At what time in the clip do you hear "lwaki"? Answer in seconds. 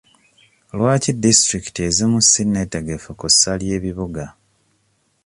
0.77-1.11